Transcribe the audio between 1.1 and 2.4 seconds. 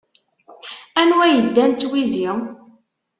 yeddan d twizi?